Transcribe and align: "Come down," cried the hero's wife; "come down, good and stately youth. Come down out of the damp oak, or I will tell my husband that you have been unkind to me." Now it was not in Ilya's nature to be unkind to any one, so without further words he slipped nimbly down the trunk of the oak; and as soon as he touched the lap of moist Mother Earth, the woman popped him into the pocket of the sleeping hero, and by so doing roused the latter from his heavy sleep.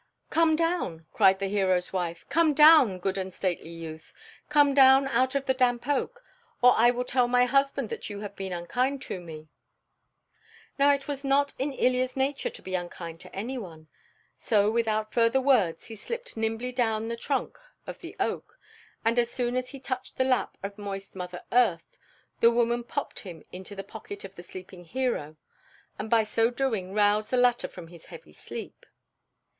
"Come 0.31 0.55
down," 0.55 1.05
cried 1.13 1.37
the 1.37 1.45
hero's 1.45 1.93
wife; 1.93 2.25
"come 2.27 2.55
down, 2.55 2.97
good 2.97 3.19
and 3.19 3.31
stately 3.31 3.69
youth. 3.69 4.15
Come 4.49 4.73
down 4.73 5.07
out 5.07 5.35
of 5.35 5.45
the 5.45 5.53
damp 5.53 5.87
oak, 5.87 6.23
or 6.59 6.73
I 6.75 6.89
will 6.89 7.03
tell 7.05 7.27
my 7.27 7.45
husband 7.45 7.89
that 7.89 8.09
you 8.09 8.21
have 8.21 8.35
been 8.35 8.51
unkind 8.51 9.03
to 9.03 9.19
me." 9.21 9.49
Now 10.79 10.91
it 10.91 11.07
was 11.07 11.23
not 11.23 11.53
in 11.59 11.71
Ilya's 11.71 12.17
nature 12.17 12.49
to 12.49 12.61
be 12.63 12.73
unkind 12.73 13.19
to 13.21 13.35
any 13.35 13.59
one, 13.59 13.89
so 14.35 14.71
without 14.71 15.13
further 15.13 15.39
words 15.39 15.85
he 15.85 15.95
slipped 15.95 16.35
nimbly 16.35 16.71
down 16.71 17.07
the 17.07 17.15
trunk 17.15 17.59
of 17.85 17.99
the 17.99 18.15
oak; 18.19 18.57
and 19.05 19.19
as 19.19 19.29
soon 19.29 19.55
as 19.55 19.69
he 19.69 19.79
touched 19.79 20.17
the 20.17 20.23
lap 20.23 20.57
of 20.63 20.79
moist 20.79 21.15
Mother 21.15 21.43
Earth, 21.51 21.95
the 22.39 22.49
woman 22.49 22.83
popped 22.83 23.19
him 23.19 23.43
into 23.51 23.75
the 23.75 23.83
pocket 23.83 24.23
of 24.25 24.33
the 24.33 24.41
sleeping 24.41 24.83
hero, 24.83 25.37
and 25.99 26.09
by 26.09 26.23
so 26.23 26.49
doing 26.49 26.91
roused 26.91 27.29
the 27.29 27.37
latter 27.37 27.67
from 27.67 27.89
his 27.89 28.07
heavy 28.07 28.33
sleep. 28.33 28.87